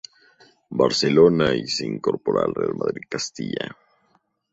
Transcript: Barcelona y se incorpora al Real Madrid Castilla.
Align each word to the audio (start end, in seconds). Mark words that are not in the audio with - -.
Barcelona 0.71 1.53
y 1.53 1.67
se 1.67 1.85
incorpora 1.85 2.41
al 2.43 2.55
Real 2.55 2.73
Madrid 2.73 3.03
Castilla. 3.07 3.77